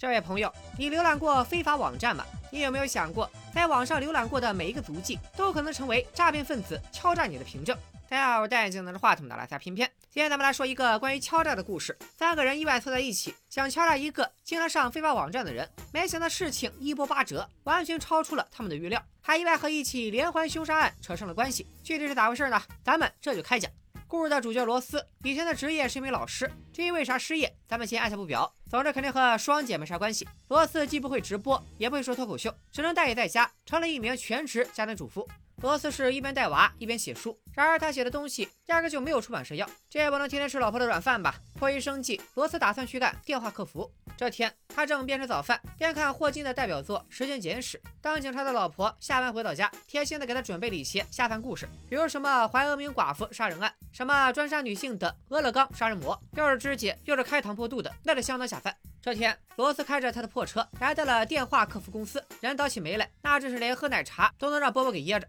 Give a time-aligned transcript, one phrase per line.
[0.00, 2.24] 这位朋友，你浏览过非法网站吗？
[2.50, 7.76] 你有没有想过，在网上浏览过的每一个足迹，都可能成为诈骗分子敲诈你的凭证？
[8.08, 9.86] 大家好，我戴眼镜拿着话筒的拉撒片片。
[10.08, 11.94] 今天咱们来说一个关于敲诈的故事。
[12.16, 21.66] 三个人意外凑在一起，想敲诈一个经常上非法网站的人，没想到事情一波八折，完全超出了他们的预料，还意外和一起连环凶杀案扯上了关系。
[21.84, 22.58] 具体是咋回事呢？
[22.82, 23.70] 咱们这就开讲。
[24.08, 28.50] 故事的主角罗斯以前的职业是一名老师，至于为啥失业，咱们先按下不表。
[28.70, 30.28] 总之肯定和双姐没啥关系。
[30.46, 35.28] 罗斯既不会直播，也不会说脱口秀，只能待业在家，成了一名全职家庭主妇。
[35.62, 41.34] 罗斯是一边带娃一边写书，然而他写的东西压根就没有出版社要，这也不能天天吃老婆的软饭吧？
[41.58, 43.90] 迫于生计，罗斯打算去干电话客服。
[44.16, 47.76] 这天，他正边吃早饭边看霍金的代表作《时间简史》。
[48.00, 58.74] 当警察的老婆下班回到家，贴心的给他准备了一些下饭故事，比如什么怀俄明寡妇杀人案，什么专杀女性的俄勒冈杀人魔，又是肢解又是开膛破肚的，那得相当下饭。
[59.02, 65.26] 这天，罗斯开着他的破车来到了电话客服公司，人倒起霉来，那真是连喝奶茶都能让波波给噎着。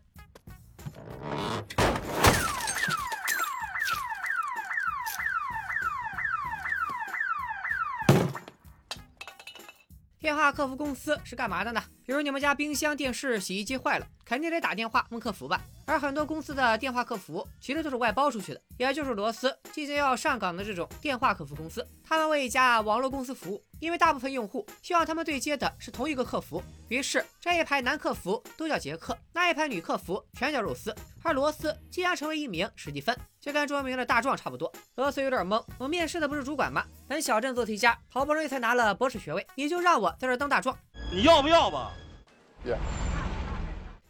[10.22, 11.82] 电话客服公司是干嘛的呢？
[12.06, 15.62] 比如你们家冰箱、电视、洗衣机坏了，肯定得打电话问客服吧。
[15.86, 21.86] 而很多公司的电话客服其实都是外包出去的，也就是罗斯即将要上岗的这种电话客服公司。
[22.04, 30.96] 他们为一家网络公司服务，因为大部分用户希望他们对接的是同一个客服，于是这一排男客服都叫杰克，那一排女客服全叫肉丝。
[31.24, 34.72] 而罗斯即将成为一名史蒂芬，就跟中文名的大壮差不多。
[34.96, 36.84] 罗斯有点懵，我面试的不是主管吗？
[37.08, 40.78] 本小镇做题家，好不容易才拿了博士学位，你就让我在这当大壮？
[41.14, 41.92] 你要不要吧？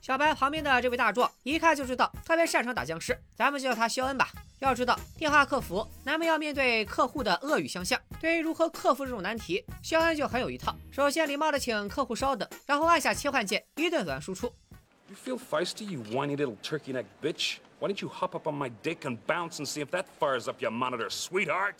[0.01, 4.29] 小白旁边的这位大壮一看就知道特别擅长打僵尸，咱们就叫他肖恩吧。
[4.59, 10.75] 要知道电话客服难免要面对客户的恶语相向，对于如何克服这种难题，肖恩就很有一套。
[10.91, 14.53] 首先礼貌的请客户稍等，然后按下切换键，一顿短输出。
[15.09, 17.57] You feel feisty, you whiny little turkey neck bitch?
[17.79, 20.47] Why don't you hop up on my dick and bounce and see if that fires
[20.47, 21.77] up your monitor, sweetheart?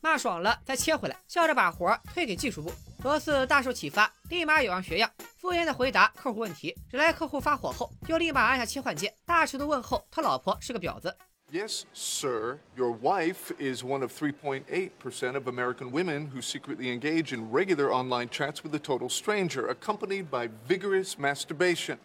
[0.00, 2.72] 骂爽了再切回来，笑着把活推给技术部。
[3.02, 6.76] 罗斯大受启发，立马有样学样，敷衍的回答客户问题。
[6.90, 11.16] 只来客户发火后，又立马按下切换键，大尺度问候他老婆是个婊子。
[11.52, 12.58] Yes, sir.
[12.76, 18.28] Your wife is one of 3.8% of American women who secretly engage in regular online
[18.28, 21.98] chats with a total stranger, accompanied by vigorous masturbation.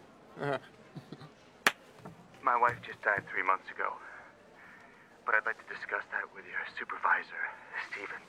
[2.42, 3.94] My wife just died three months ago.
[5.26, 7.42] But I'd like to discuss that with your supervisor,
[7.90, 8.20] Steven.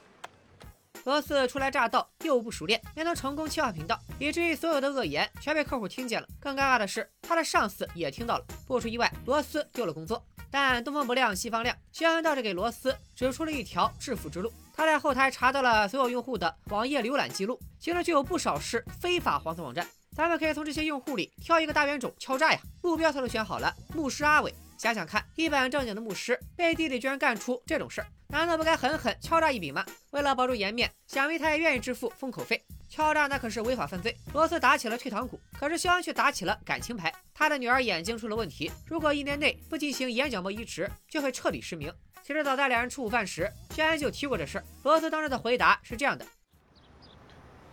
[1.06, 6.28] 罗斯初来乍到，业务不熟练，没能成功切换频道，以至于所有的恶言全被客户听见了。
[6.42, 8.46] 更尴尬的是，他的上司也听到了。
[8.66, 10.26] 不出意外，罗斯丢了工作。
[10.50, 14.52] 但东方不亮西方亮，肖恩倒是给罗斯指出了一条致富之路。
[14.74, 19.86] 他在后台查到了所有用户的网页浏览记录，其中就有不少是非法黄色网站。
[20.16, 22.60] 咱们可以从这些用户里挑一个大冤种敲诈呀！
[22.82, 24.52] 目标他都选好了，牧师阿伟。
[24.78, 29.84] 想想看，一本正经的牧师，背地里居然干出这种事儿，难道不该狠狠敲诈一笔吗？
[30.12, 32.64] 为了保住颜面，想必他也愿意支付封口费。
[32.88, 34.16] 敲诈那可是违法犯罪。
[34.34, 37.12] 罗斯打起了退堂鼓，可是肖恩却打起了感情牌。
[37.34, 41.92] 他的女儿眼睛出了问题，如果一年内不进行眼角膜移植，就会彻底失明。
[42.24, 44.64] 其实早在两人吃午饭时，肖恩就提过这事儿。
[44.84, 46.26] 罗斯当时的回答是这样的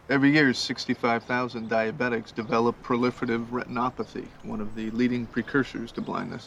[0.08, 6.46] ：Every year, sixty-five thousand diabetics develop proliferative retinopathy, one of the leading precursors to blindness.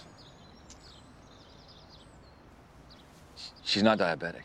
[3.67, 4.44] She's not diabetic.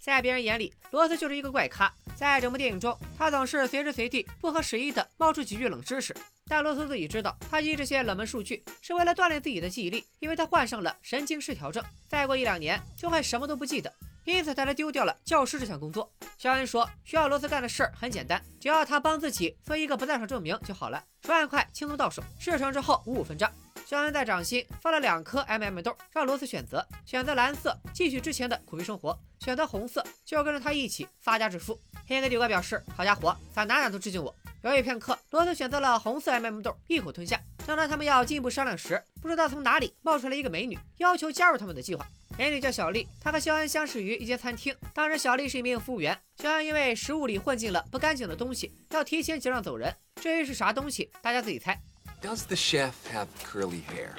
[0.00, 1.94] 在别人眼里，罗斯就是一个怪咖。
[2.16, 6.14] 在整部电影中，他总是随时随地不合时宜的冒出几句冷知识。
[6.46, 13.92] 但罗斯自己知道，他记这些冷门数据是为了锻炼自己的记忆力，因为他患上了神经失调症，再过一两年就会什么都不记得，
[14.24, 16.12] 因此他才丢掉了教师这项工作。
[16.36, 23.50] 肖恩说，需要罗斯干的事儿很简单，只要他帮自己做一个不在场证明就好了，十万块轻松到手，事成之后五五分账。
[23.86, 31.78] 肖恩在掌心放了两颗 M M 豆，让罗斯选择，选择蓝色继续之前的苦逼生活，选择红色就要跟着他一起发家致富。
[32.06, 37.38] 黑的九哥表示：“好家伙，咋哪哪都致敬我。”犹豫片刻，罗斯选择了红色 M M 豆，一口吞下。
[37.66, 42.06] 正当他们要进一步商量时，不知道从哪里冒出来一个美女，要求加入他们的计划。
[42.38, 49.94] 美女叫小丽，她和肖恩相识于一间餐厅，当时小丽是一名服务员，肖恩因为食物里混进了不干净的东西，要提前结账走人。
[50.16, 51.78] 至于是啥东西，大家自己猜。
[52.23, 54.15] Does the chef have curly hair?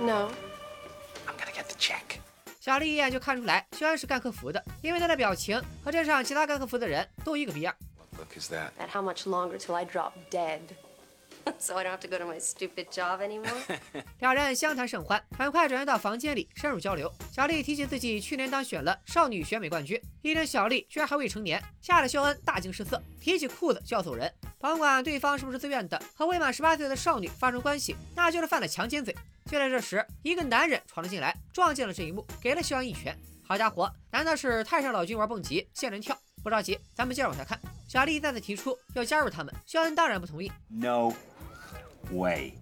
[0.00, 0.30] No.
[1.26, 2.20] I'm gonna get the check.
[2.60, 7.74] 小丽一眼就看出来，肖恩是干客服的，因为他的表情和镇上其他干客服的人都一个逼样。
[7.96, 8.70] What book is that?
[8.78, 10.60] And how much longer till I drop dead?
[11.59, 13.79] so I don't have to go to my stupid job anymore.
[14.19, 17.11] 两人相谈甚欢，很快转移到房间里深入交流。
[17.31, 24.31] 小丽提起自己去年当选了少女选美冠军，一听小丽居然还未成年，吓得肖恩大惊失色，提起裤子就要走人。
[24.59, 29.13] 甭管对方是不是自愿的，和未满十八岁的少女发生关系，那就是犯了强奸罪。
[29.45, 33.17] 就在这时，一个男人闯了进来，撞见了这一幕，给了肖恩一拳。
[33.45, 36.17] 好家伙，难道是太上老君玩蹦极，仙人跳？
[36.41, 37.59] 不着急，咱们接着往下看。
[37.87, 40.49] 小丽再次提出要加入他们，肖恩当然不同意。
[40.69, 41.11] No
[42.11, 42.53] way.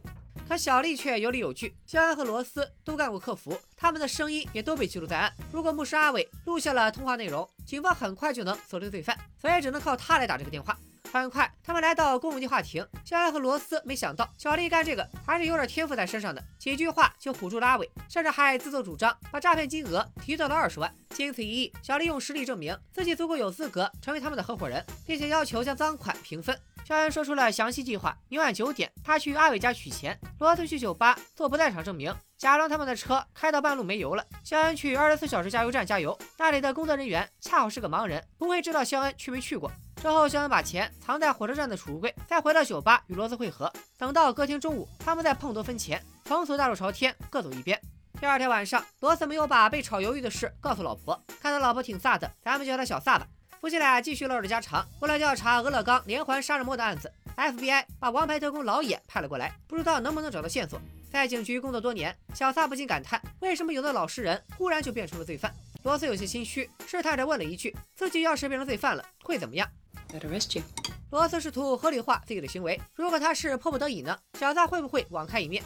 [0.48, 5.34] 可小丽却有理有据，肖恩和罗斯都干过客服，他们的声音也都被记录在案。
[5.52, 10.78] 如果牧师阿伟录下了通话内容，警方很快就能锁定罪犯，所以只能靠他来打这个电话。
[11.12, 20.94] 很快，他们来到公共电话亭，肖恩和罗斯没想到小丽干这个还是有点天赋在身上的，几句话就唬住了阿伟，甚至还自作主张把诈骗金额提到了二十万。
[21.10, 26.58] 经此一役，小丽用实力证明自己足够有资格成为他们的合伙人，并且要求将赃款平分。
[26.83, 34.25] 肖恩说出了详细计划：明晚九点，他去阿伟家取钱，罗斯去酒吧做不在场证明，假装他们的车开到半路没油了。
[34.44, 39.72] 肖恩去二十四小时加油站加油，那里的工作人员恰好是个盲人，不会知道肖恩去没去过。
[39.95, 43.72] 之后，肖恩把钱藏在火车站的储物柜，再回到酒吧与罗斯会合。
[43.98, 47.80] 等到隔天中午，他们再碰头分钱，从此大路朝天，各走一边。
[48.19, 53.25] 第二天晚上，罗斯没有把被炒鱿鱼的事告诉老婆，看他老婆挺飒的，咱们叫他小飒吧。
[53.62, 54.84] 夫妻俩继续唠着家常。
[55.02, 60.81] 为了调查俄勒冈连环杀人魔的案子，FBI 把王牌特工老野派了过来，不知道能不能找到线索。
[61.12, 65.54] 在警局工作多年，小萨不禁感叹：为什么有的老实人忽然就变成了罪犯？
[65.84, 69.69] 罗斯有些心虚，试探着问了一句：自己要是变成罪犯了，会怎么样
[70.13, 70.63] arrest you.
[71.12, 74.18] 罗斯试图合理化自己的行为，如果他是迫不得已呢？
[74.40, 75.63] 小萨会不会网开一面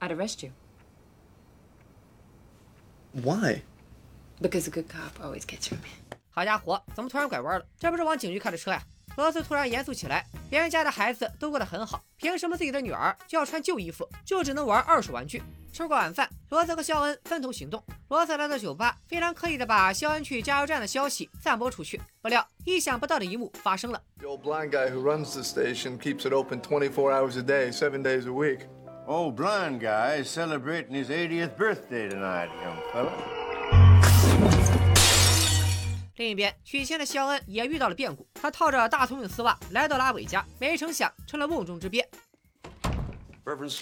[0.00, 0.52] ？I'd arrest you.
[3.12, 3.62] Why?
[4.40, 6.05] Because a good cop always gets your man.
[6.36, 7.64] 好家伙，怎么突然拐弯了？
[7.78, 8.82] 这不是往警局开的车呀！
[9.16, 15.42] 罗斯突然严肃起来，别人家的孩子都过得很好，凭什么自己的女儿就要穿旧衣服，就只能玩二手玩具？
[15.72, 17.82] 吃过晚饭，罗斯和肖恩分头行动。
[18.08, 21.98] 罗斯来到酒吧，非常刻意的把肖恩去加油站的消息散播出去。
[22.20, 24.02] 不料，意想不到的一幕发生了。
[24.18, 28.02] The old blind guy who runs the station keeps it open 24 hours a day, seven
[28.02, 28.66] days a week.
[29.06, 33.45] Oh, blind guy is celebrating his 80th birthday tonight, young fella.
[36.16, 42.08] 另一边，取钱的肖恩也遇到了变故，他套着大葱用丝袜来到了阿伟家，没成想成了瓮中之鳖。
[43.44, 43.78] Reverend.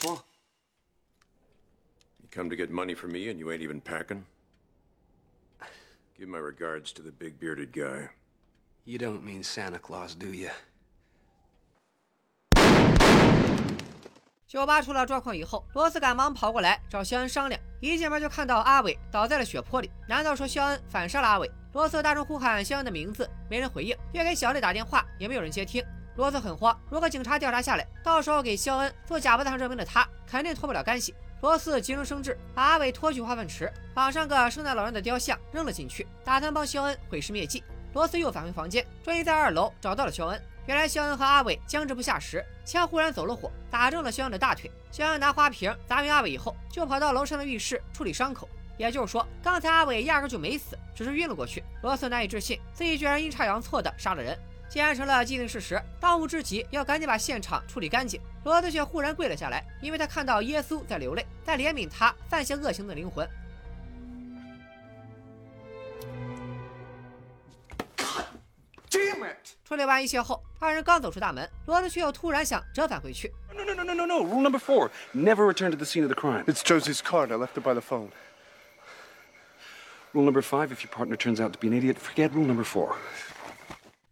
[2.21, 4.25] You come to get money from me and you ain't even packing?
[6.19, 8.11] Give my regards to the big bearded guy.
[8.85, 10.51] You don't mean Santa Claus, do you?
[14.55, 17.61] 酒吧出了状况以后，罗斯赶忙跑过来找肖恩商量。
[17.81, 19.91] 一进门就看到阿伟倒在了血泊里。
[20.07, 21.51] 难道说肖恩反杀了阿伟？
[21.73, 25.85] 罗斯大声呼喊肖恩的名字，没人回应；越给小丽打电话，也没有人接听。
[26.15, 31.13] 罗斯很慌，如果警察调查下来，到时候给肖恩做假不在场证明的他，肯定脱不了干系。
[31.41, 37.65] 罗斯急中生智，把阿伟拖去化粪池，绑上个圣诞老人的雕像，扔了进去，打算帮肖恩毁尸灭迹。
[37.93, 40.41] 罗斯又返回房间，终于在二楼找到了肖恩。
[40.67, 44.71] 原来肖恩和阿伟僵持不下时，枪忽然走了火，打中了肖恩的大腿。
[44.91, 48.49] 肖恩拿花瓶砸晕阿伟以后，就跑到楼上的浴室处理伤口。
[48.79, 51.63] 也就是说，刚才阿伟压根就没死，只是晕了过去。
[51.83, 54.37] 罗斯难以置信，自己居然阴差阳错的杀了人。
[54.69, 58.21] 既然成了既定事实，当务之急要赶紧把现场处理干净。
[58.43, 63.29] 罗斯却忽然跪了下来，因为他看到耶稣在流泪，在怜悯他犯下恶行的灵魂。
[68.95, 69.57] Damn it!
[69.65, 73.33] 处理完一切后，二人刚走出大门，罗德却又突然想折返回去。
[73.53, 74.15] No, no, no, no, no, no.
[74.21, 76.45] Rule number four never return to the scene of the crime.
[76.45, 77.33] It's Josie's card.
[77.33, 78.11] I left it by the phone.
[80.13, 82.63] Rule number five if your partner turns out to be an idiot, forget rule number
[82.63, 82.95] four.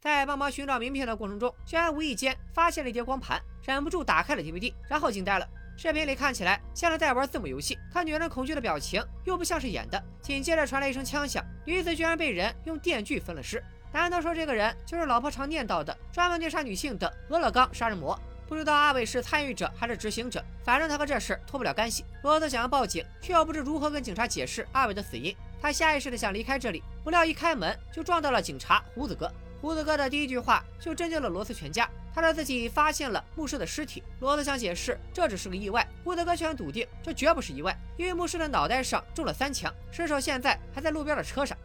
[0.00, 5.48] 在帮忙寻找名片的过程中，居然无意间发现了一叠光盘，忍不住打开了 DVD，然后惊呆了。
[5.76, 10.04] 视频里看起来像是在玩字母游戏，看女人恐惧的表情又不像是演的。
[10.20, 13.62] 紧接着传来一声枪响，女子居然被人用电锯分了尸。
[13.92, 18.18] 难道说这个人就是老婆常念叨的专门虐杀女性的俄勒冈杀人魔？
[18.48, 22.04] 不知道阿伟是参与者还是执行者，反正他和这事脱不了干系。
[22.22, 25.34] 罗斯想要报警，却又不知如何跟警察解释阿伟的死因。
[25.60, 29.30] 他下意识的想离开这里，不料一开门就撞到了警察胡子哥。
[29.60, 31.88] 胡子哥的第一句话就震惊了罗斯全家。
[32.14, 34.02] 他说自己发现了牧师的尸体。
[34.20, 41.56] 罗斯想解释这只是个意外，胡子哥却很笃定这绝不是意外，因为牧师的脑袋上中了三枪，尸首现在还在路边的车上。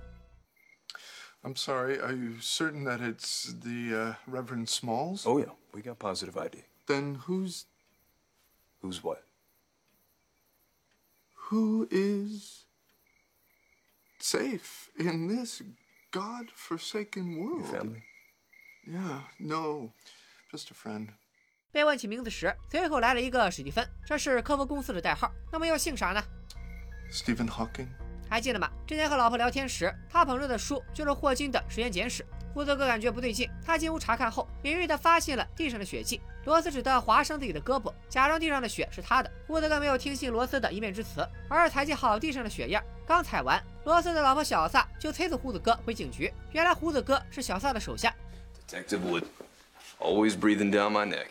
[1.44, 5.24] I'm sorry, are you certain that it's the uh, Reverend Smalls?
[5.26, 5.52] Oh, yeah.
[5.74, 6.64] We got positive ID.
[6.86, 7.66] Then who's.
[8.80, 9.22] Who's what?
[11.50, 12.64] Who is
[14.18, 15.62] safe in this
[16.10, 17.60] god-forsaken world?
[17.60, 18.02] Your family?
[18.84, 19.92] Yeah, no,
[20.50, 21.10] just a friend.
[21.70, 25.32] 被问起名字时，随口来了一个史蒂芬，这是科夫公司的代号。
[25.52, 26.22] 那么又姓啥呢？
[27.10, 27.88] Stephen Hawking?
[28.29, 28.69] 还记得吗？
[28.85, 32.25] 之前和老婆聊天时，他捧着的书就是霍金的实验简史。
[32.53, 36.19] 胡子哥感觉不对劲，他进屋查看后，敏锐地发现了地上的血迹。
[36.45, 39.29] 罗斯只得划伤自己的胳膊，假装地上的血是他的。
[39.45, 42.83] 胡子哥没有听信罗斯的一面之词，而是采集好地上的血样。
[43.05, 46.33] 刚采完，罗斯的老婆小萨就催促胡子哥回警局。
[46.51, 48.13] 原来胡子哥是小萨的手下。
[48.67, 49.25] Detective Wood.
[49.99, 51.27] Always breathing down my neck.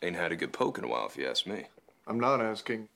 [0.00, 1.64] Ain't had a good poke in a while, if you ask me.
[2.06, 2.86] I'm not asking.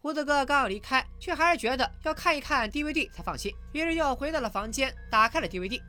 [0.00, 5.82] 胡子哥刚要离开，却还是觉得要看一看 DVD 才放心，于是又回到了房间，打开了 DVD。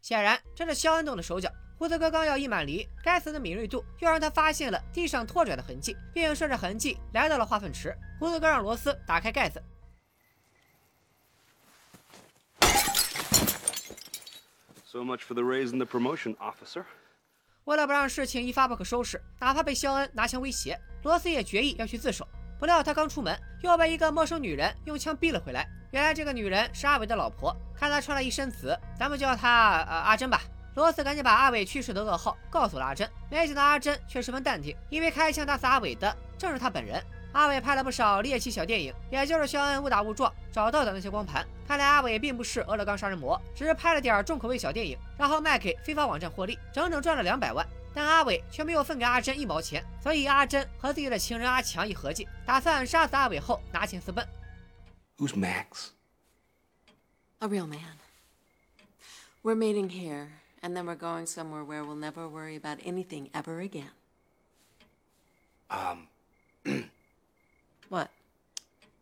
[0.00, 1.50] 显然，这是肖恩动的手脚。
[1.76, 7.94] 胡子哥刚要一满离，该死的敏锐度又让他发现了地上拖拽的痕迹，并顺着痕迹来到了化粪池。
[8.20, 9.60] 胡子哥让罗斯打开盖子，
[14.88, 16.84] So much for the raise and the promotion, officer.
[17.64, 22.24] 为了不让事情一发不可收拾，哪怕被肖恩拿枪威胁，罗斯也决意要去自首。
[22.56, 25.68] 不料他刚出门，又被一个陌生女人用枪逼了回来。
[25.90, 30.40] 原来这个女人是阿伟的老婆，看她穿了一身紫，咱们叫她呃阿珍吧。
[30.76, 37.02] 罗斯赶紧把阿伟去世的噩耗告诉了阿珍，没想到阿珍却十分淡定，因为开枪打死阿伟的正是他本人。
[37.36, 41.46] 阿伟拍了不少猎奇小电影，也就是肖恩误打误撞找到的那些光盘。
[41.68, 47.66] 看来阿伟并不是俄勒冈杀人魔，只是拍了点重口味小电影，然后卖给非法网站获利，整整赚了两百万。
[47.94, 54.26] 但阿伟却没有分给阿珍一毛钱，所以阿珍和自己的情人阿强一合计，打算杀死阿伟后拿钱私奔。
[55.18, 55.88] Who's Max?
[57.40, 57.98] A real man.
[59.42, 60.28] We're meeting here,
[60.62, 63.90] and then we're going somewhere where we'll never worry about anything ever again.
[65.68, 66.08] Um,
[67.88, 68.08] What?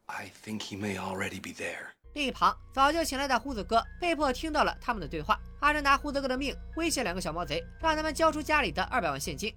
[0.07, 1.89] I think he may already be there.
[2.15, 5.39] 另一旁，早就醒来的胡子哥被迫听到了他们的对话。
[5.61, 9.55] 阿珍拿胡子哥的命威胁两个小毛贼，让他们交出家里的二百万现金。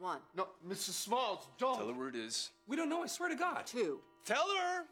[0.00, 0.94] One, No, Mrs.
[0.94, 1.78] Smalls, Tell don't.
[1.78, 2.48] her where it is.
[2.66, 3.66] We don't know, I swear to God.
[3.66, 4.00] two.
[4.24, 4.86] Tell her!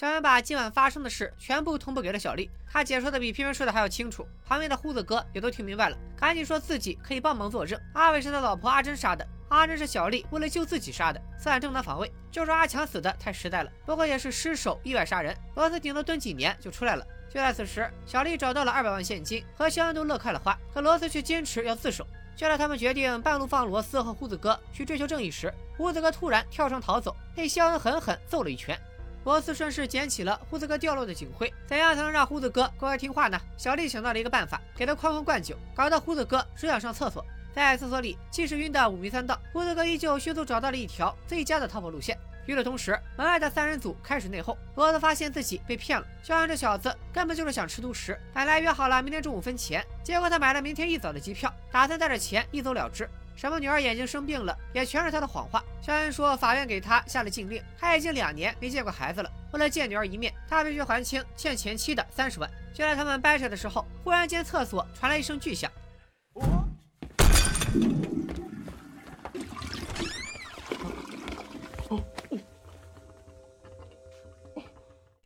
[0.00, 4.26] 小恩把今晚发生的事全部通报给了小丽，他解说的比片面说的还要清楚。
[4.46, 7.78] 旁边的胡子哥也都听明白了，赶紧说自己可以帮忙作证。
[7.92, 12.10] 阿伟是他老婆阿珍杀的，阿珍是小丽为了救自己杀的，算正当防卫。
[12.30, 17.06] 就说阿强死的太实在了，不过也是失手意外杀人，罗斯顶多蹲几年就出来了。
[17.28, 22.06] 就在此时，小丽找到了二百万现金，和肖恩都乐开了花，可罗斯却坚持要自首。
[22.34, 28.80] 就在他们决定半路放罗斯和胡子哥去追求正义时，胡子哥突然跳窗逃走，被肖恩狠狠揍了一拳。
[29.24, 33.38] 罗斯顺势捡起了胡子哥掉落的警徽，怎样才能让胡子哥乖乖听话呢？
[33.56, 37.24] 小丽想到了一个办法，给他哐哐灌酒，搞得胡子哥只想上厕所。
[37.52, 42.16] 在厕所里，即使晕得五迷三道，胡子哥依旧迅速找到了一条最佳的逃跑路线。
[42.46, 44.56] 与此同时，门外的三人组开始内讧。
[44.74, 48.18] 罗斯发现自己被骗了，肖恩这小子根本就是想吃独食。
[48.32, 53.08] 本来约好了明天中午分钱，结果他买了明天一早的机票，打算带着钱一走了之。
[53.36, 55.64] 什么女儿眼睛生病了，也全是他的谎话。
[55.80, 59.30] 肖恩说，法院给他下了禁令，他已经两年没见过孩子了。
[59.52, 62.50] 为了见女儿一面，他必须还清欠前妻的三十万。
[62.74, 65.70] 就在他们掰扯的时候，忽然间厕所传来一声巨响。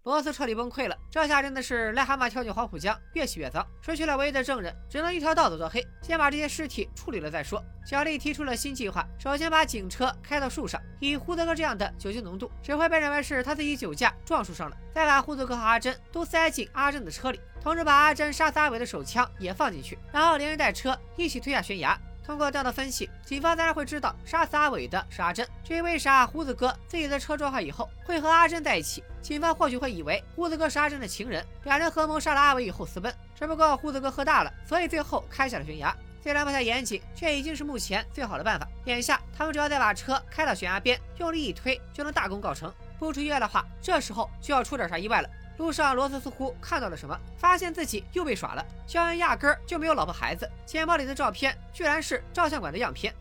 [0.05, 3.67] 罗斯彻底崩溃了，这下真的是癞蛤蟆跳进黄浦江，越洗越脏。
[3.81, 7.65] 失去了唯一的证人，只能一条道走到黑，先把这些尸体处理了再说。
[7.87, 14.77] 小丽提出了新计划，首先把警车开到树上，以胡德哥这样的酒精浓度，只会被认为是他自己酒驾撞树上了。
[14.95, 21.99] 再把胡德哥和阿珍都塞进阿珍的车里，同时把阿珍杀死阿伟的手枪也放进去，然后连人带车一起推下悬崖。
[22.25, 25.47] 通过这样的分析，警方自然会知道杀死阿伟的是阿珍。
[25.62, 33.14] 至于为啥胡子哥自己的车撞坏以后会和阿珍在一起，警方或许会以为胡子哥是阿珍的情人，两人合谋杀了阿伟以后私奔。
[33.38, 35.95] 只不过胡子哥喝大了，所以最后开下了悬崖。
[36.23, 38.66] 虽然不太严谨，却已经是目前最好的办法。
[38.87, 42.73] 眼下他们只要再把车开到悬崖边，用力一推，就能大功告成。
[42.99, 45.28] 不出意外的话，这时候就要出点啥意外了。
[45.59, 48.65] 路上，罗斯似乎看到了什么，发现自己又被耍了。
[48.87, 53.15] 肖恩压根儿就没有老婆孩子，钱包里的照片居然是照相馆的样片。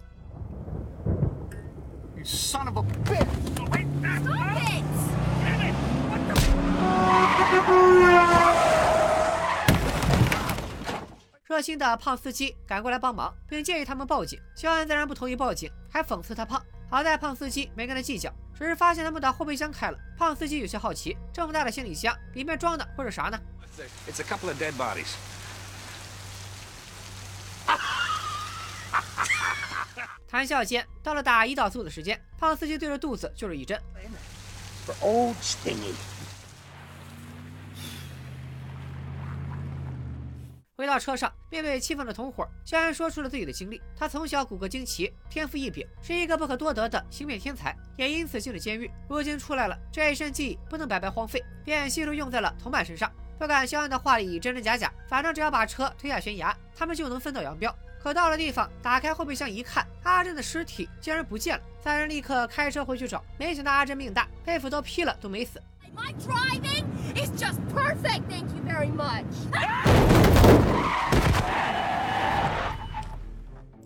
[2.23, 3.27] Son of a bitch!
[11.45, 14.39] 热心的胖司机赶过来帮忙，并建议他们报警。
[14.55, 16.59] 肖恩自然不同意报警，还讽刺他胖。
[16.93, 23.39] 好在胖司机没跟他计较只是发现他们的后备箱开了胖司机有些好奇这么大的行李箱里面装的会是啥呢
[24.07, 25.07] ？It's a couple of dead bodies.
[30.29, 33.81] 谈笑间到了打胰岛素的时间胖司机对着肚子就是一针
[34.99, 35.95] oh spinny
[40.83, 43.81] 回到车上，面对气愤的同伙，肖恩说出了自己的经历。
[43.95, 48.91] 他从小骨骼惊奇，天赋异禀，是一个不可多得的芯片天才，也因此进了监狱。
[49.07, 53.09] 如今出来了，这一身技艺不能白白荒废，便悉数用在了同伴身上。
[53.39, 57.73] 不管肖恩的话里真真假假，反正只要把车推下悬崖，他们就能分道扬镳。
[57.97, 61.63] 可到了地方，打开后备箱一看，阿珍的尸体竟然不见了。
[61.81, 65.63] 三人立刻开车回去找，没想到阿珍命大，被斧头劈了都没死。
[65.95, 66.85] My driving
[67.15, 69.25] is just perfect, thank you very much.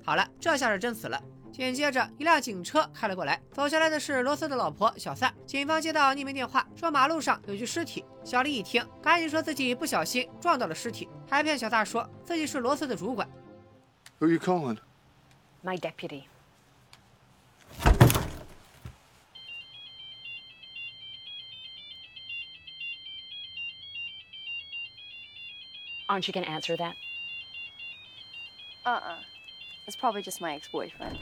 [0.03, 1.21] 好了，这下是真死了。
[1.51, 5.33] 紧接着，一辆警车开了过来，走下来的是罗斯的老婆小萨。
[5.45, 8.05] 警方接到匿名电话，说马路上有具尸体。
[8.23, 13.27] 小丽一听，赶紧说自己不小心撞到了尸体，还骗小萨说自己是罗斯的主管。
[14.19, 14.77] Who are you calling?
[15.63, 16.25] My deputy.
[26.07, 26.93] Aren't you gonna answer that?
[28.85, 29.19] Uh-uh.
[29.87, 31.17] It's probably just my ex-boyfriend.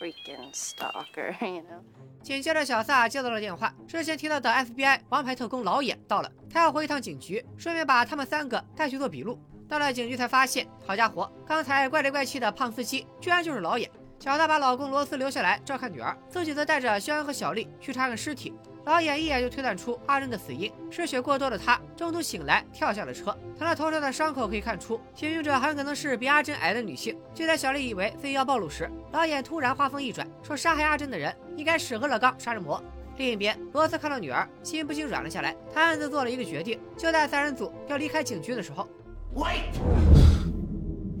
[0.00, 1.82] Freaking stalker, you know.
[2.22, 9.38] 紧接着，小萨接到了电话，之前提到的 FBI 王牌特工老眼到了，他要回一趟警局，顺便把他们三个带去做笔录。
[9.68, 13.90] 到了警局才发现，好家伙，刚才怪里怪气的胖司机居然就是老眼。
[14.18, 18.52] 小萨把老公罗斯留下来照看女儿，自己则带着肖恩和小丽去查看尸体。
[18.88, 23.36] 老眼一眼就推断出阿珍的死因，失血过多的他中途醒来，跳下了车。
[23.54, 27.14] 从他头上的伤口可以看出，行凶者很可能是比阿珍矮的女性。
[27.34, 32.82] 就在小丽以为自己要暴露时，老眼突然话锋一转，说杀害阿珍的人应该是俄勒冈杀人魔。
[33.18, 35.54] 另一边，罗斯看到女儿，心不禁软了下来。
[35.70, 38.88] 他暗自做了一个决定，就在三人组要离开警局的时候
[39.34, 39.68] ，Wait!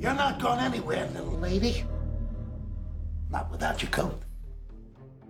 [0.00, 1.84] You're not going anywhere, little lady.
[3.30, 4.27] Not without your coat.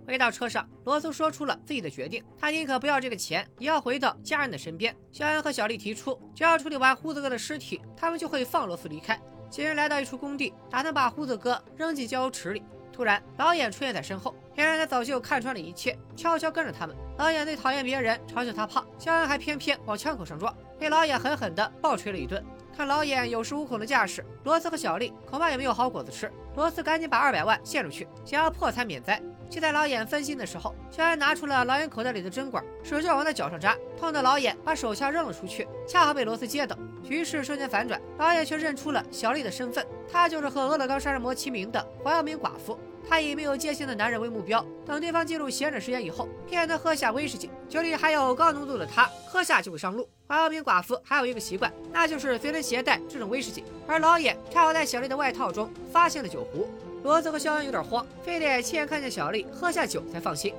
[0.09, 4.95] 回到车上，罗斯说出了自己的决定，他宁可不要这个钱，也要回到家人的身边。
[5.11, 9.21] 肖恩和小丽提出，只要处理完胡子哥的尸体，他们就会放罗斯离开。
[9.51, 12.63] 几人来到一处工地，打算把胡子哥扔进郊游池里。
[12.91, 16.95] 突然，老眼出现在身后，显然他早就看穿了一切，悄悄跟着他们。
[17.19, 22.43] 老眼最讨厌别人嘲笑他胖，肖恩还偏偏往枪口上撞，被老眼狠狠地暴捶了一顿。
[22.75, 26.31] 看老眼有恃无恐的架势，罗斯和小丽恐怕也没有好果子吃。
[26.55, 29.21] 罗斯赶紧把二百万献出去，想要破财免灾。
[29.49, 36.77] 就在老眼分心的时候，肖恩拿出了老眼口袋里的针管，使劲往他脚上扎，痛得老眼把手枪扔了出去，恰好被罗斯接到。
[37.03, 42.77] 局势瞬间反转，老眼却认出了小丽的身份，她就是和俄勒冈杀人魔齐名的黄耀明寡妇。
[43.09, 47.49] 他以没有戒心的男人为目标，等对方进入闲着时间以后，骗他喝下威士忌。
[47.67, 50.07] 酒里含有高浓度的他，喝下就会上路。
[50.27, 53.63] 黄耀明寡妇还有一个习惯，那就是随身携带这种威士忌。
[53.87, 56.69] 而老眼恰好在小丽的外套中发现了酒壶。
[57.03, 60.53] 罗子和肖恩有点慌，非得亲眼看见小丽喝下酒才放心。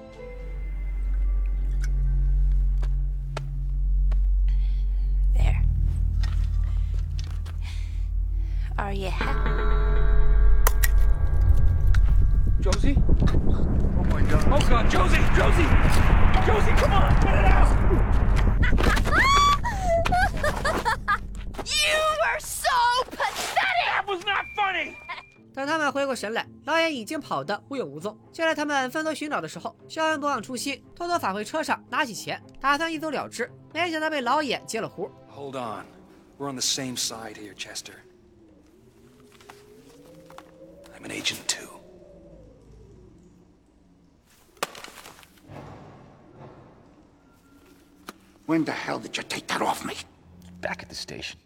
[5.34, 5.62] There.
[8.76, 9.50] Are you happy?
[12.62, 12.96] Josie?
[13.96, 14.44] Oh my god.
[14.50, 15.20] Oh god, Josie!
[15.36, 15.68] Josie!
[16.46, 17.14] Josie, come on!
[17.20, 17.70] Get it out!
[25.60, 28.18] 等他们回过神来，老眼已经跑得无影无踪。
[28.32, 33.52] 就在他们分头寻找的时候，肖恩不忘初心，偷偷返回车上，拿起钱，打算一走了之。
[33.74, 35.10] 没想到被老眼截了胡。
[35.28, 35.84] Hold on.
[36.38, 37.92] We're on the same side here, Chester.
[40.96, 41.68] I'm an agent too.
[48.46, 49.92] When the hell did you take that off me?
[50.62, 51.36] Back at the station.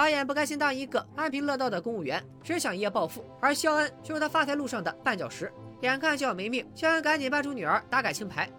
[0.00, 5.52] 老眼不甘心当一个安贫乐道的公务员，只想一夜暴富，而肖恩却是他发财路上的绊脚石。
[5.82, 8.50] 眼看就要没命，肖恩赶紧搬出女儿打感情牌。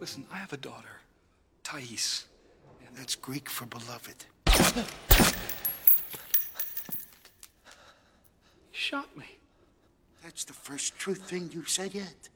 [0.00, 1.02] Listen, I have a daughter,
[1.64, 2.20] Thais.
[2.86, 4.26] and That's Greek for beloved.
[8.70, 9.24] You shot me.
[10.22, 12.30] That's the first truth thing you've said yet.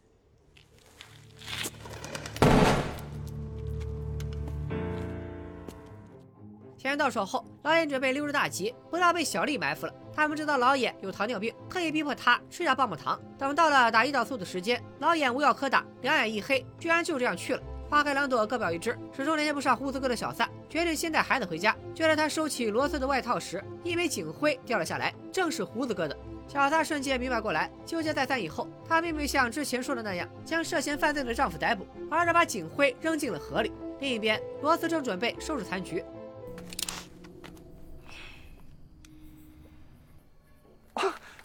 [6.90, 9.94] 钱到手后，老眼准备溜之大吉，不料被小丽埋伏了。
[10.12, 13.18] 他们知道老眼有糖尿病，特意逼迫他吃下棒棒糖。
[13.38, 17.62] 等到了打胰岛素的时间，老眼无药可打，两眼一黑，居然就这样去了。
[17.88, 18.98] 花开两朵，各表一枝。
[19.16, 21.74] 始终联系不上胡子哥的小萨，决定先带孩子回家。
[21.94, 26.16] 就在他收起罗斯的外套时，一枚警徽掉了下来，正是胡子哥的。
[26.48, 33.72] 小萨瞬间明白过来，纠结再三以后，他并没像之前说的那样将涉嫌犯罪的丈夫逮捕，而是把警徽扔进了河里。
[34.00, 36.04] 另一边，罗斯正准备收拾残局。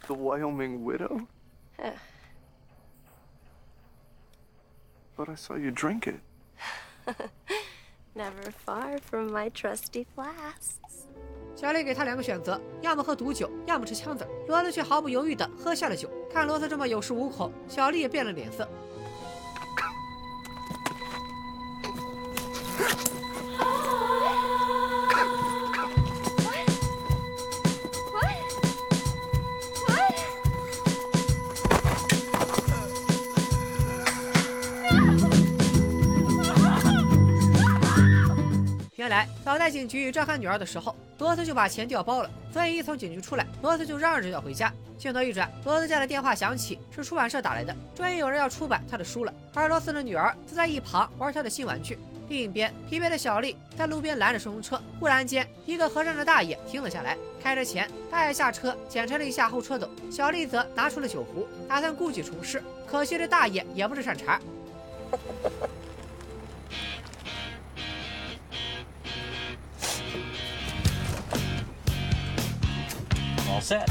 [0.08, 1.28] The Wyoming Widow?
[5.18, 6.20] but I saw you drink it.
[8.16, 11.08] Never far from my trusty flasks.
[11.56, 14.28] 小李给他两个选择，要么喝毒酒，要么吃枪子。
[14.48, 16.10] 罗斯却毫不犹豫地喝下了酒。
[16.30, 18.68] 看罗斯这么有恃无恐，小丽也变了脸色。
[39.66, 44.72] 在警局召看女儿的时候，罗斯就把钱调包了，所以一从警局出来，罗斯就嚷着要回家。
[44.96, 49.34] 镜头一转，罗斯家的电话响起，是出版社打来的，终于有人要出版他的书了。
[49.56, 51.98] 而罗斯的女儿则在一旁玩他的新玩具。
[52.30, 57.18] 另一边，疲惫的小丽在路边拦着顺风车，忽然间，一个和善的大爷停了下来。
[57.42, 62.64] 开车前，大爷下车检查了一下后车斗，小丽则拿出了酒壶，打算故技重施。
[62.86, 64.40] 可惜这大爷也不是善茬。
[73.66, 73.84] Set.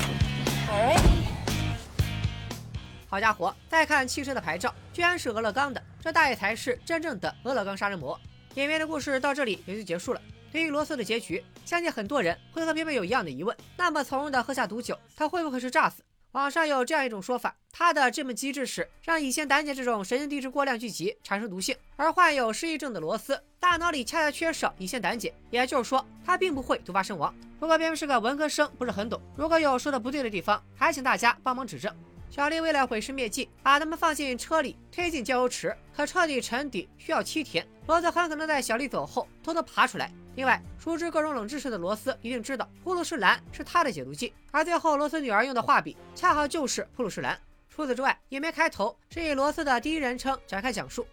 [3.09, 8.19] 好家伙，再看汽车的牌照，居然是俄勒冈的，这大爷才是真正的俄勒冈杀人魔。
[8.55, 10.21] 影片的故事到这里也就结束了。
[10.53, 16.05] 对于罗斯的结局，相信很多人会和偏偏有一样的疑问：那么从容的喝下毒酒，他会不会是诈死？
[16.35, 27.33] 网上有这样一种说法，他的这门机制是让乙酰胆碱这种神经递质过量聚集产生毒性，而患有失忆症的罗斯大脑里恰恰缺少乙酰胆碱，也就是说他并不会毒发身亡。
[27.61, 31.95] 不过偏偏是个文科生，不是很懂，如果有说的不对的地方，还请大家帮忙指正。
[32.31, 35.73] 小丽为了毁尸灭迹，把他们放进车里，推进郊游池。
[35.97, 40.13] 可彻底沉底需要七天，罗斯很可能在小丽走后偷偷爬出来。
[40.37, 47.39] 另外，熟知各种冷知识的罗斯一定知道普鲁士蓝是他的解毒剂，而最后罗斯女儿用的画笔恰好就是普鲁士蓝。
[47.71, 51.07] 除此之外，影片开头是以罗斯的第一人称展开讲述。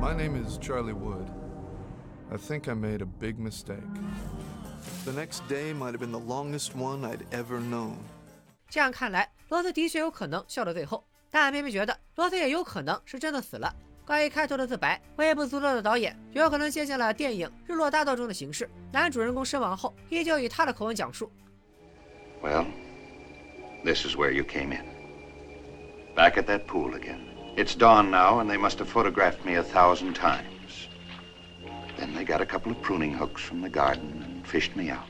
[0.00, 1.26] My name is Charlie Wood.
[2.30, 3.82] I think I made a big mistake.
[5.04, 7.94] The next day might have been the longest one I'd ever known.
[8.68, 13.74] 这样看来，罗斯的确有可能笑到最后，但偏偏觉得罗斯也有可能是真的死了。
[14.08, 21.30] 关于开头的自白，微不足道的导演有可能借鉴了电影《日落大道》中的形式，男主人公身亡后，依旧以他的口吻讲述。
[22.42, 22.64] Well,
[23.84, 24.86] this is where you came in.
[26.16, 27.18] Back at that pool again.
[27.54, 30.88] It's dawn now, and they must have photographed me a thousand times.
[31.98, 35.04] Then they got a couple of pruning hooks from the garden and fished me out.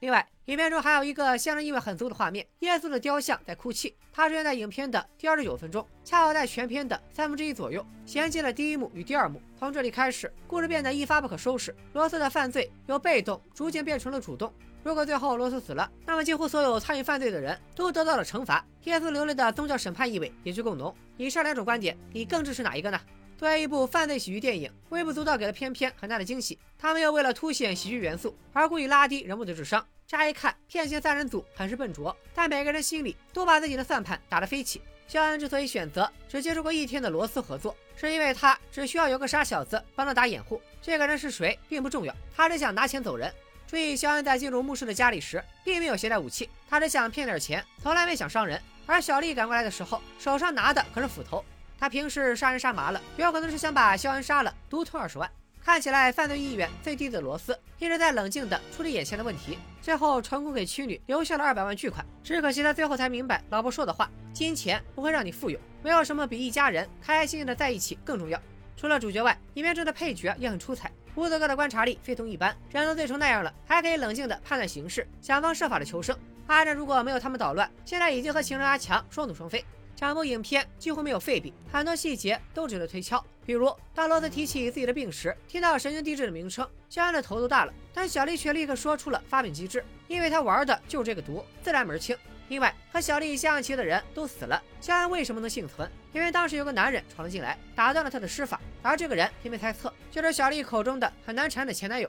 [0.00, 3.96] 另外，影片中还有一个象征意味很足的画面：耶稣的雕像在哭泣。
[4.12, 9.40] 它出现在影片的第二十九分钟，恰好在全片的三分之一左右，衔接了第一幕与第二幕。
[9.58, 11.74] 从这里开始，故事变得一发不可收拾。
[11.94, 14.52] 罗斯的犯罪由被动逐渐变成了主动。
[14.82, 18.62] 如果最后罗斯死了，那么几乎所有参与犯罪的人都得到了惩罚。
[18.82, 20.94] 耶稣流泪的宗教审判意味也就更浓。
[21.16, 23.00] 以上两种观点，你更支持哪一个呢？
[23.36, 26.58] 作为一部犯罪喜剧电影，微不足道给了片片很大的惊喜。
[26.78, 29.84] 他们又为了凸显喜剧元素而故意拉低人物的智商。
[30.06, 34.80] 乍一看，骗钱三人组很是笨拙，但每个人心里都把自己的算盘打得飞起。
[35.08, 40.62] 肖恩之所以选择只接触过一天的罗斯合作，是因为他只需要有个傻小子帮他打掩护。
[40.80, 43.32] 这个人是谁并不重要，他只想拿钱走人。
[43.66, 48.60] 注意，肖恩在进入牧师的家里时，并没有携带武器，他只想骗点钱，从来没想伤人。
[48.86, 51.44] 而小丽赶过来的时候，手上拿的可是斧头。
[51.84, 55.30] 他平时杀人杀麻了，有可能是想把肖恩杀了，独吞二十万。
[55.62, 62.02] 看起来犯罪意愿最低的罗斯一直在冷静地处理眼前的问题，最后成功给妻女留下了二百万巨款。
[62.22, 68.40] 只可惜他最后才明白老婆说的话：金钱不会让你富有，没有什么比一家人开开心心的在一起更重要。
[68.78, 70.90] 除了主角外，影片中的配角也很出彩。
[71.14, 76.18] 胡子哥的观察力非同一般，人都醉成那样了，还可以冷静地判断形势，想方设法的求生。
[76.46, 79.62] 阿战如果没有他们捣乱，现在已经和情人阿强双宿双飞。
[79.96, 83.24] 整部影片几乎没有废笔，很多细节都值得推敲。
[83.46, 87.72] 比如，当罗斯提起自己的病时，听到神经递质的名称，肖恩的头都大了。
[87.92, 92.16] 但小丽却立刻说出了发病机制，因为他玩的就是这个毒，自然门清。
[92.48, 95.90] 另外，和小丽下象棋的人都死了，肖恩为什么能幸存？
[96.12, 102.08] 因为当时有个男人闯了进来，打断了他的施法，而这个人偏偏猜测就是小丽口中的很难缠的前男友。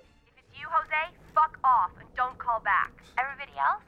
[0.53, 2.91] You, Jose, fuck off don't call back.
[3.15, 3.81] Everybody else,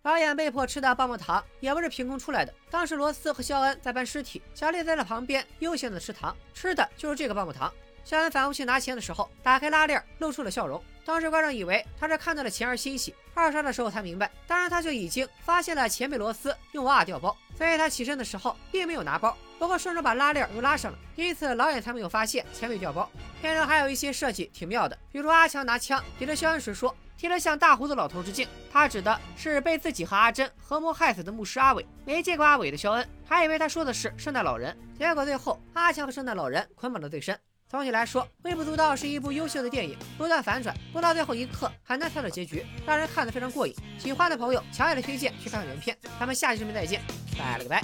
[0.00, 2.54] 导演被迫吃的棒棒糖也不是凭空出来的。
[2.70, 7.72] 当时罗斯和肖恩在搬尸体，小丽在那旁边悠闲的吃糖，吃的就是这个棒棒糖。
[8.04, 10.82] 肖恩反复去拿钱的时候，打开拉链，露出了笑容。
[11.04, 23.10] 当时观众以为他是看到了钱而欣喜，二刷的时候才明白，当然他就已经发现了钱被罗斯用瓦掉包，所以他起身的时候并没有拿包，不过顺手把拉链又拉上了，因此老远才没有发现钱被掉包。
[23.40, 28.46] 片中还有一些设计挺妙的，比如阿强拿枪抵着肖恩时说：“替了向大胡子老头致敬。
[28.70, 31.86] 他指的是被自己和阿珍合谋害死的牧师阿伟。
[32.04, 37.38] 没见过阿伟的肖恩还以为他说的是圣诞老人，结果最后阿强和圣诞老人捆绑的最深。
[37.68, 43.74] 总体来说，《微不足道》是一部优秀的电影，不断反转，不到最后一刻很难猜到结局，让人看得非常过瘾。
[43.98, 45.94] 喜欢的朋友强烈推荐去看原片。
[46.18, 47.02] 咱们下期视频再见，
[47.38, 47.82] 拜了个拜。